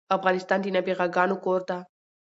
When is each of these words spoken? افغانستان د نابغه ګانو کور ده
افغانستان 0.17 0.59
د 0.61 0.65
نابغه 0.75 1.07
ګانو 1.15 1.35
کور 1.45 1.61
ده 1.69 1.77